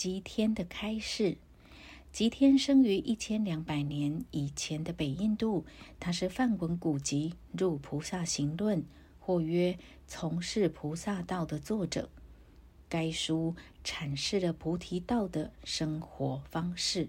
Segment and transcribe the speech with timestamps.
[0.00, 1.36] 吉天的开示。
[2.10, 5.66] 吉天生于一千两百年以前的北印度，
[5.98, 8.78] 他是梵文古籍《入菩萨行论》
[9.18, 9.72] 或曰
[10.06, 12.08] 《从事菩萨道》的作者。
[12.88, 17.06] 该书阐释了菩提道的生活方式。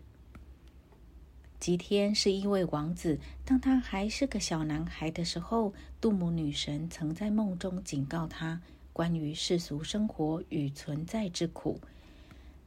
[1.61, 8.61] 吉天是一位王子，当他还是个小男孩的时候，杜母女神曾在梦中警告他
[8.91, 11.79] 关于世俗生活与存在之苦。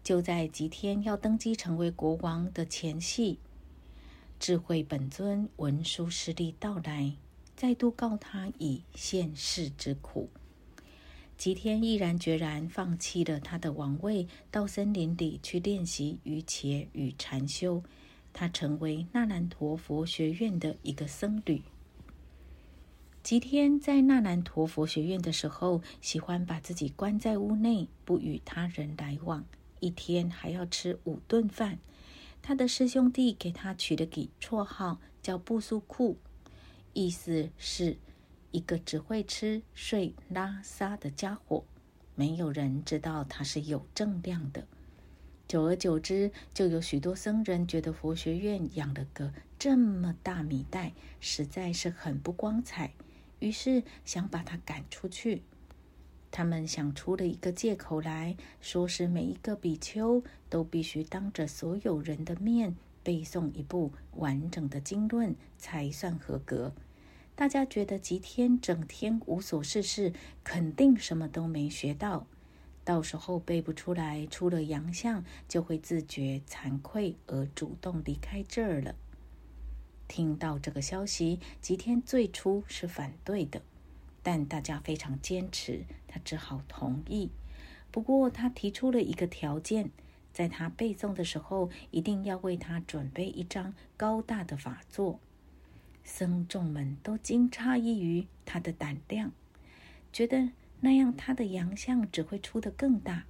[0.05, 3.39] 就在吉天要登基成为国王的前夕，
[4.39, 7.15] 智慧本尊文殊师利到来，
[7.57, 10.29] 再度告他以现世之苦。
[11.39, 17.83] 吉天毅然决然放弃了他的王位，到森林里去练习瑜伽与禅修。
[18.35, 21.63] 他成为那兰陀佛学院的一个僧侣。
[23.23, 29.45] 吉天在那兰陀佛学院的时候，喜欢把自己关在屋内，不与他人来往。
[29.85, 31.79] 一天还要吃五顿饭，
[32.41, 36.17] 他的师兄弟给他取了个绰号，叫布苏库，
[36.95, 37.99] 意思是
[38.51, 41.65] 一个只会吃、睡、拉撒的家伙。
[42.15, 44.67] 没有人知道他是有正量的。
[45.47, 52.95] 久而久之，就有许多僧人觉得佛学院养了个这么大米袋，实在是很不光彩，
[53.39, 55.43] 于是想把他赶出去。
[56.37, 66.73] 他们想出了一个借口来说，是每一个比丘都必须当着所有人的面背诵一部完整的经论才算合格。
[67.37, 70.13] 大家觉得吉天整天无所事事，
[70.43, 72.27] 肯定什么都没学到，
[72.83, 78.97] 到时候背不出来，出了洋相，就会自觉惭愧而主动离开这儿了。
[80.09, 83.63] 听到这个消息，吉天最初是反对的。
[84.25, 87.31] 但大家非常坚持，他只好同意。
[87.93, 89.91] 不过他提出了一个条件，
[90.33, 95.21] 在他背诵的时候，一定要为他准备一张高大的法座。
[96.03, 99.31] 僧众们都惊诧异于他的胆量，
[100.13, 103.25] 觉得那样他的洋相只会出得更大。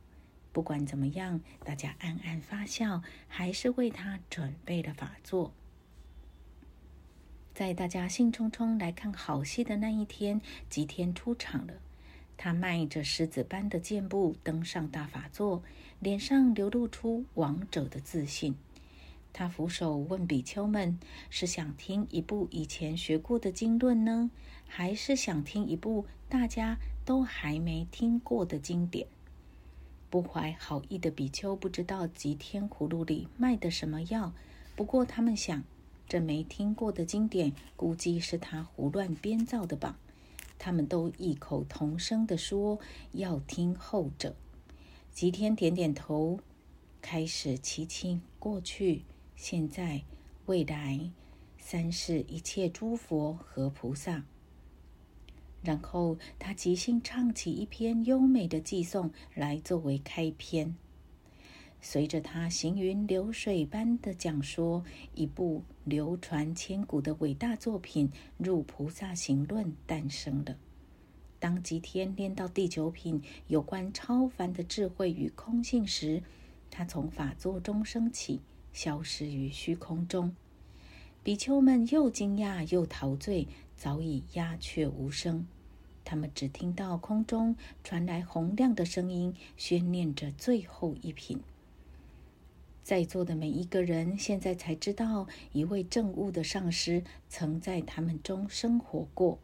[0.53, 5.53] 不管怎么样，大家暗暗发笑，还是为他准备了法座。
[7.55, 11.75] 在大家兴冲冲来看好戏的那一天，吉天出场了。
[12.37, 15.63] 他迈着狮子般的健步登上大法座，
[16.01, 18.57] 脸上流露出王者的自信。
[19.33, 20.99] 他俯首问比丘们
[21.31, 24.33] ：“是想听一部以前学过的经论呢，
[24.67, 29.07] 还是想听一部大家都还没听过的经典？”
[30.11, 34.33] 不怀好意的比丘不知道吉天葫芦里卖的什么药，
[34.75, 35.63] 不过他们想。
[36.15, 39.99] 这没听过的经典，估计是他胡乱编造的吧？
[40.61, 42.79] 他们都异口同声地说
[43.11, 44.37] 要听后者。
[45.11, 46.39] 吉天点点头，
[47.03, 49.03] 开始祈请过去、
[49.35, 50.05] 现在、
[50.47, 51.11] 未来
[51.59, 54.23] 三世一切诸佛和菩萨。
[55.63, 60.77] 然后他即兴唱起一篇优美的寄颂来作为开篇。
[61.87, 64.83] 随着他行云流水般的讲说，
[65.15, 68.09] 一部流传千古的伟大作品
[68.39, 70.57] 《入菩萨行论》诞生了。
[71.39, 76.23] 当吉天念到第九品有关超凡的智慧与空性时，
[76.71, 78.41] 他从法座中升起，
[78.73, 80.35] 消失于虚空中。
[81.23, 83.47] 比丘们又惊讶又陶醉，
[83.77, 85.47] 早已鸦雀无声。
[86.03, 91.39] 他们只听到空中传来洪亮的声音，宣念着最后一品。
[92.85, 99.39] 在座的每一个人现在才知道，一位正悟的上师曾在他们中生活过。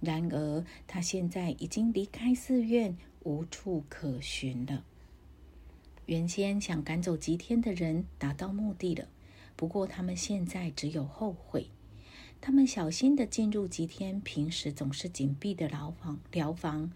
[0.00, 4.84] 然而，他现在已经离开寺院，无处可寻了。
[6.06, 9.08] 原先想赶走吉天的人达到目的了，
[9.54, 11.68] 不过他们现在只有后悔。
[12.40, 16.90] 他们小心地进入吉天平时总是紧闭的牢房，疗房，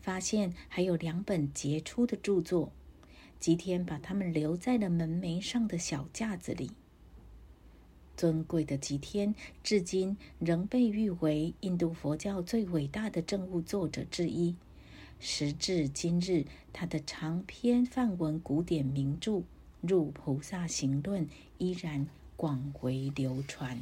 [0.00, 2.70] 发现还有两本杰出的著作。
[3.38, 6.70] 吉天把他们留在了门楣上的小架子里。
[8.16, 14.56] 尊贵的吉天至今仍被誉为印度佛教最伟大的政务作者之一。
[15.18, 19.32] 时至今日，他的长篇梵文古典名著
[19.80, 21.26] 《入菩萨行论》
[21.58, 22.06] 依然
[22.36, 23.78] 广为流传。